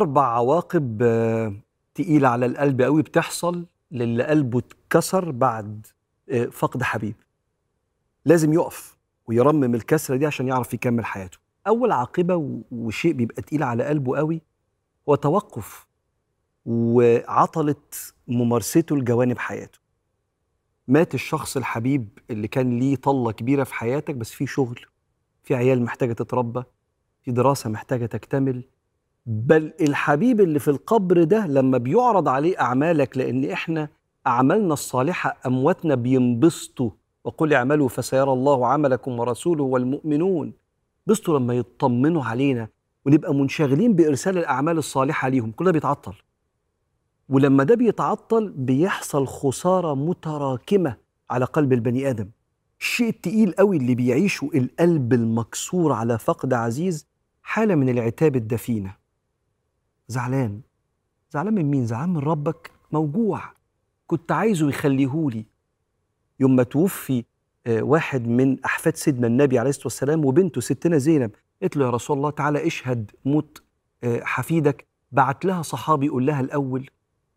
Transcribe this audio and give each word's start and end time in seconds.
أربع 0.00 0.26
عواقب 0.26 0.98
آه، 1.02 1.54
تقيلة 1.94 2.28
على 2.28 2.46
القلب 2.46 2.82
قوي 2.82 3.02
بتحصل 3.02 3.66
للي 3.90 4.24
قلبه 4.24 4.58
اتكسر 4.58 5.30
بعد 5.30 5.86
آه، 6.30 6.44
فقد 6.44 6.82
حبيب. 6.82 7.14
لازم 8.24 8.52
يقف 8.52 8.96
ويرمم 9.26 9.74
الكسرة 9.74 10.16
دي 10.16 10.26
عشان 10.26 10.48
يعرف 10.48 10.74
يكمل 10.74 11.04
حياته. 11.04 11.38
أول 11.66 11.92
عاقبة 11.92 12.62
وشيء 12.70 13.12
بيبقى 13.12 13.42
تقيل 13.42 13.62
على 13.62 13.84
قلبه 13.84 14.16
قوي 14.16 14.42
هو 15.08 15.14
توقف 15.14 15.86
وعطلة 16.66 17.74
ممارسته 18.28 18.96
لجوانب 18.96 19.38
حياته. 19.38 19.78
مات 20.88 21.14
الشخص 21.14 21.56
الحبيب 21.56 22.18
اللي 22.30 22.48
كان 22.48 22.78
ليه 22.78 22.96
طلة 22.96 23.32
كبيرة 23.32 23.64
في 23.64 23.74
حياتك 23.74 24.14
بس 24.14 24.30
في 24.30 24.46
شغل 24.46 24.80
في 25.42 25.54
عيال 25.54 25.82
محتاجة 25.82 26.12
تتربى 26.12 26.62
في 27.22 27.30
دراسة 27.32 27.70
محتاجة 27.70 28.06
تكتمل 28.06 28.64
بل 29.26 29.72
الحبيب 29.80 30.40
اللي 30.40 30.58
في 30.58 30.68
القبر 30.68 31.24
ده 31.24 31.46
لما 31.46 31.78
بيعرض 31.78 32.28
عليه 32.28 32.60
أعمالك 32.60 33.18
لأن 33.18 33.50
إحنا 33.50 33.88
أعمالنا 34.26 34.72
الصالحة 34.72 35.36
أمواتنا 35.46 35.94
بينبسطوا. 35.94 36.90
وقل 37.24 37.54
اعملوا 37.54 37.88
فسيرى 37.88 38.32
الله 38.32 38.66
عملكم 38.66 39.18
ورسوله 39.18 39.64
والمؤمنون. 39.64 40.52
بسطوا 41.06 41.38
لما 41.38 41.54
يطمنوا 41.54 42.24
علينا 42.24 42.68
ونبقى 43.06 43.34
منشغلين 43.34 43.94
بإرسال 43.94 44.38
الأعمال 44.38 44.78
الصالحة 44.78 45.28
ليهم. 45.28 45.52
كل 45.52 45.64
ده 45.64 45.72
بيتعطل. 45.72 46.12
ولما 47.28 47.64
ده 47.64 47.74
بيتعطل 47.74 48.48
بيحصل 48.56 49.26
خسارة 49.26 49.94
متراكمة 49.94 50.96
على 51.30 51.44
قلب 51.44 51.72
البني 51.72 52.10
آدم. 52.10 52.28
الشيء 52.80 53.08
التقيل 53.08 53.52
قوي 53.52 53.76
اللي 53.76 53.94
بيعيشه 53.94 54.50
القلب 54.54 55.12
المكسور 55.12 55.92
على 55.92 56.18
فقد 56.18 56.52
عزيز 56.54 57.06
حالة 57.42 57.74
من 57.74 57.88
العتاب 57.88 58.36
الدفينة. 58.36 58.99
زعلان. 60.10 60.60
زعلان 61.30 61.54
من 61.54 61.70
مين؟ 61.70 61.86
زعلان 61.86 62.08
من 62.08 62.18
ربك 62.18 62.70
موجوع. 62.92 63.42
كنت 64.06 64.32
عايزه 64.32 64.68
يخليهولي. 64.68 65.46
يوم 66.40 66.56
ما 66.56 66.62
توفي 66.62 67.24
آه، 67.66 67.82
واحد 67.82 68.26
من 68.28 68.64
أحفاد 68.64 68.96
سيدنا 68.96 69.26
النبي 69.26 69.58
عليه 69.58 69.70
الصلاة 69.70 69.86
والسلام 69.86 70.24
وبنته 70.24 70.60
ستنا 70.60 70.98
زينب 70.98 71.30
قالت 71.62 71.76
له 71.76 71.84
يا 71.84 71.90
رسول 71.90 72.16
الله 72.16 72.30
تعالى 72.30 72.66
اشهد 72.66 73.10
موت 73.24 73.62
آه، 74.04 74.20
حفيدك. 74.24 74.86
بعت 75.12 75.44
لها 75.44 75.62
صحابي 75.62 76.06
يقول 76.06 76.26
لها 76.26 76.40
الأول 76.40 76.90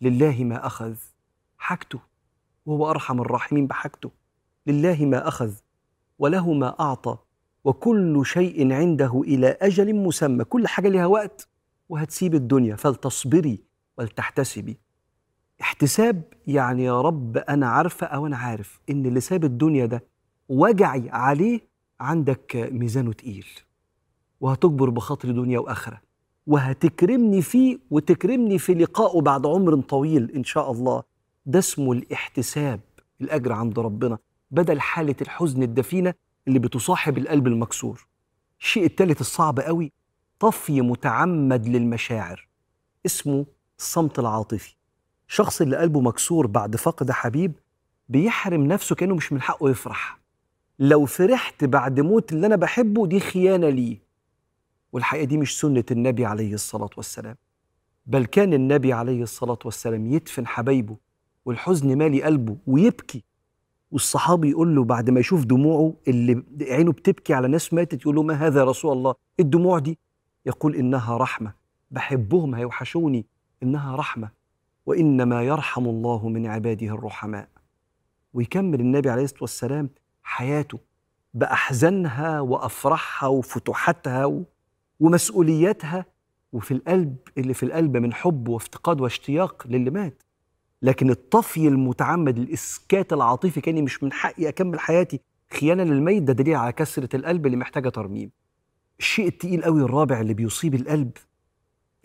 لله 0.00 0.44
ما 0.44 0.66
أخذ 0.66 0.94
حاجته 1.58 1.98
وهو 2.66 2.90
أرحم 2.90 3.20
الراحمين 3.20 3.66
بحاجته. 3.66 4.10
لله 4.66 5.04
ما 5.04 5.28
أخذ 5.28 5.52
وله 6.18 6.52
ما 6.52 6.80
أعطى 6.80 7.18
وكل 7.64 8.26
شيء 8.26 8.72
عنده 8.72 9.22
إلى 9.26 9.46
أجل 9.46 9.94
مسمى. 9.94 10.44
كل 10.44 10.68
حاجة 10.68 10.88
لها 10.88 11.06
وقت. 11.06 11.48
وهتسيب 11.88 12.34
الدنيا 12.34 12.76
فلتصبري 12.76 13.60
ولتحتسبي. 13.98 14.78
احتساب 15.60 16.22
يعني 16.46 16.84
يا 16.84 17.00
رب 17.00 17.36
أنا 17.36 17.66
عارفة 17.66 18.06
أو 18.06 18.26
أنا 18.26 18.36
عارف 18.36 18.80
إن 18.90 19.06
اللي 19.06 19.20
ساب 19.20 19.44
الدنيا 19.44 19.86
ده 19.86 20.04
وجعي 20.48 21.10
عليه 21.10 21.60
عندك 22.00 22.68
ميزانه 22.72 23.12
تقيل. 23.12 23.46
وهتجبر 24.40 24.90
بخاطر 24.90 25.30
دنيا 25.30 25.58
وآخرة. 25.58 26.00
وهتكرمني 26.46 27.42
فيه 27.42 27.78
وتكرمني 27.90 28.58
في 28.58 28.74
لقائه 28.74 29.20
بعد 29.20 29.46
عمر 29.46 29.80
طويل 29.80 30.30
إن 30.30 30.44
شاء 30.44 30.70
الله. 30.70 31.02
ده 31.46 31.58
اسمه 31.58 31.92
الاحتساب 31.92 32.80
الأجر 33.20 33.52
عند 33.52 33.78
ربنا. 33.78 34.18
بدل 34.50 34.80
حالة 34.80 35.16
الحزن 35.22 35.62
الدفينة 35.62 36.14
اللي 36.48 36.58
بتصاحب 36.58 37.18
القلب 37.18 37.46
المكسور. 37.46 38.06
الشيء 38.60 38.84
الثالث 38.84 39.20
الصعب 39.20 39.60
قوي 39.60 39.92
طفي 40.44 40.80
متعمد 40.80 41.68
للمشاعر 41.68 42.48
اسمه 43.06 43.46
الصمت 43.78 44.18
العاطفي. 44.18 44.74
الشخص 45.28 45.60
اللي 45.60 45.76
قلبه 45.76 46.00
مكسور 46.00 46.46
بعد 46.46 46.76
فقد 46.76 47.10
حبيب 47.10 47.52
بيحرم 48.08 48.66
نفسه 48.66 48.94
كأنه 48.94 49.14
مش 49.14 49.32
من 49.32 49.42
حقه 49.42 49.70
يفرح. 49.70 50.20
لو 50.78 51.04
فرحت 51.04 51.64
بعد 51.64 52.00
موت 52.00 52.32
اللي 52.32 52.46
أنا 52.46 52.56
بحبه 52.56 53.06
دي 53.06 53.20
خيانة 53.20 53.68
ليه. 53.68 53.98
والحقيقة 54.92 55.24
دي 55.24 55.36
مش 55.36 55.60
سنة 55.60 55.84
النبي 55.90 56.24
عليه 56.24 56.54
الصلاة 56.54 56.90
والسلام. 56.96 57.36
بل 58.06 58.24
كان 58.26 58.52
النبي 58.54 58.92
عليه 58.92 59.22
الصلاة 59.22 59.58
والسلام 59.64 60.06
يدفن 60.06 60.46
حبايبه 60.46 60.96
والحزن 61.44 61.98
مالي 61.98 62.22
قلبه 62.22 62.56
ويبكي. 62.66 63.24
والصحابي 63.90 64.50
يقول 64.50 64.76
له 64.76 64.84
بعد 64.84 65.10
ما 65.10 65.20
يشوف 65.20 65.44
دموعه 65.44 65.94
اللي 66.08 66.42
عينه 66.60 66.92
بتبكي 66.92 67.34
على 67.34 67.48
ناس 67.48 67.74
ماتت 67.74 68.00
يقول 68.02 68.14
له 68.14 68.22
ما 68.22 68.34
هذا 68.34 68.60
يا 68.60 68.64
رسول 68.64 68.92
الله؟ 68.92 69.14
إيه 69.38 69.44
الدموع 69.44 69.78
دي؟ 69.78 69.98
يقول 70.46 70.76
إنها 70.76 71.16
رحمة. 71.16 71.52
بحبهم 71.90 72.54
هيوحشوني 72.54 73.26
إنها 73.62 73.96
رحمة. 73.96 74.28
وإنما 74.86 75.42
يرحم 75.42 75.84
الله 75.86 76.28
من 76.28 76.46
عباده 76.46 76.86
الرحماء. 76.86 77.48
ويكمل 78.34 78.80
النبي 78.80 79.10
عليه 79.10 79.24
الصلاة 79.24 79.42
والسلام 79.42 79.90
حياته 80.22 80.78
بأحزانها 81.34 82.40
وأفراحها 82.40 83.28
وفتوحاتها 83.28 84.44
ومسؤولياتها 85.00 86.06
وفي 86.52 86.74
القلب 86.74 87.16
اللي 87.38 87.54
في 87.54 87.62
القلب 87.62 87.96
من 87.96 88.14
حب 88.14 88.48
وافتقاد 88.48 89.00
واشتياق 89.00 89.66
للي 89.66 89.90
مات. 89.90 90.22
لكن 90.82 91.10
الطفي 91.10 91.68
المتعمد 91.68 92.38
الإسكات 92.38 93.12
العاطفي 93.12 93.60
كأني 93.60 93.82
مش 93.82 94.02
من 94.02 94.12
حقي 94.12 94.48
أكمل 94.48 94.80
حياتي 94.80 95.20
خيانة 95.52 95.82
للميت 95.84 96.22
ده 96.22 96.32
دليل 96.32 96.54
على 96.56 96.72
كسرة 96.72 97.16
القلب 97.16 97.46
اللي 97.46 97.56
محتاجة 97.56 97.88
ترميم. 97.88 98.30
الشيء 98.98 99.26
التقيل 99.28 99.62
قوي 99.64 99.82
الرابع 99.82 100.20
اللي 100.20 100.34
بيصيب 100.34 100.74
القلب 100.74 101.10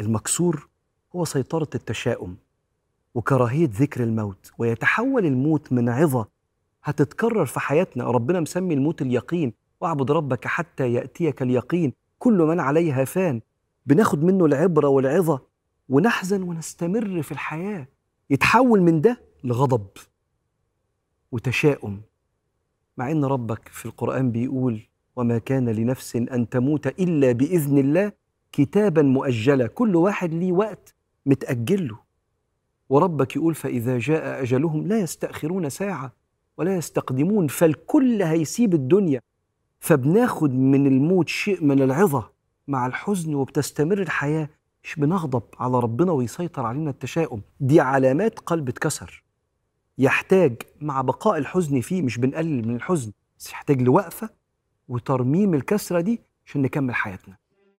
المكسور 0.00 0.68
هو 1.16 1.24
سيطرة 1.24 1.68
التشاؤم 1.74 2.36
وكراهية 3.14 3.68
ذكر 3.72 4.02
الموت 4.04 4.52
ويتحول 4.58 5.26
الموت 5.26 5.72
من 5.72 5.88
عظة 5.88 6.28
هتتكرر 6.84 7.46
في 7.46 7.60
حياتنا. 7.60 8.04
ربنا 8.04 8.40
مسمي 8.40 8.74
الموت 8.74 9.02
اليقين. 9.02 9.52
واعبد 9.80 10.10
ربك 10.10 10.46
حتى 10.46 10.92
يأتيك 10.92 11.42
اليقين. 11.42 11.92
كل 12.18 12.38
من 12.38 12.60
عليها 12.60 13.04
فان. 13.04 13.40
بناخد 13.86 14.24
منه 14.24 14.44
العبرة 14.46 14.88
والعظة 14.88 15.40
ونحزن 15.88 16.42
ونستمر 16.42 17.22
في 17.22 17.32
الحياة. 17.32 17.88
يتحول 18.30 18.82
من 18.82 19.00
ده 19.00 19.20
لغضب 19.44 19.86
وتشاؤم. 21.32 22.00
مع 22.96 23.10
إن 23.10 23.24
ربك 23.24 23.68
في 23.68 23.86
القرآن 23.86 24.30
بيقول 24.30 24.80
وما 25.18 25.38
كان 25.38 25.68
لنفس 25.68 26.16
أن 26.16 26.48
تموت 26.48 26.86
إلا 26.86 27.32
بإذن 27.32 27.78
الله 27.78 28.12
كتابا 28.52 29.02
مؤجلا. 29.02 29.66
كل 29.66 29.96
واحد 29.96 30.34
ليه 30.34 30.52
وقت 30.52 30.94
متأجل 31.26 31.88
له 31.88 31.98
وربك 32.88 33.36
يقول 33.36 33.54
فإذا 33.54 33.98
جاء 33.98 34.42
أجلهم 34.42 34.86
لا 34.86 35.00
يستأخرون 35.00 35.68
ساعة 35.68 36.12
ولا 36.58 36.76
يستقدمون 36.76 37.46
فالكل 37.46 38.22
هيسيب 38.22 38.74
الدنيا. 38.74 39.20
فبناخد 39.80 40.54
من 40.54 40.86
الموت 40.86 41.28
شيء 41.28 41.64
من 41.64 41.82
العظة 41.82 42.30
مع 42.68 42.86
الحزن 42.86 43.34
وبتستمر 43.34 43.98
الحياة. 44.02 44.48
مش 44.84 44.96
بنغضب 44.96 45.42
على 45.58 45.78
ربنا 45.80 46.12
ويسيطر 46.12 46.66
علينا 46.66 46.90
التشاؤم. 46.90 47.40
دي 47.60 47.80
علامات 47.80 48.38
قلب 48.38 48.68
اتكسر. 48.68 49.24
يحتاج 49.98 50.62
مع 50.80 51.00
بقاء 51.00 51.38
الحزن 51.38 51.80
فيه 51.80 52.02
مش 52.02 52.18
بنقلل 52.18 52.68
من 52.68 52.76
الحزن 52.76 53.12
بس 53.38 53.50
يحتاج 53.50 53.82
لوقفة 53.82 54.37
وترميم 54.88 55.54
الكسرة 55.54 56.00
دي 56.00 56.20
عشان 56.46 56.62
نكمل 56.62 56.94
حياتنا. 56.94 57.36